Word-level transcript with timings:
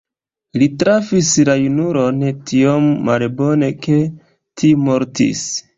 Li 0.61 0.67
trafis 0.83 1.29
la 1.49 1.55
junulon 1.65 2.25
tiom 2.53 2.91
malbone, 3.11 3.73
ke 3.87 4.03
tiu 4.63 4.87
mortis. 4.91 5.49